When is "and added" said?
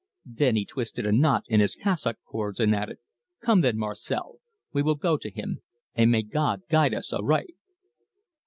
2.59-2.97